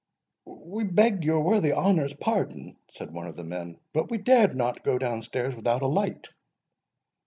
[0.45, 4.83] "We beg your worthy honour's pardon," said one of the men, "but we dared not
[4.83, 6.27] go down stairs without a light."